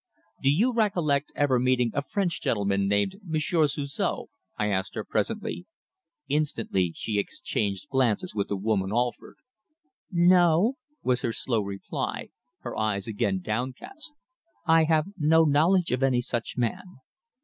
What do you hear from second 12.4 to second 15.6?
her eyes again downcast. "I have no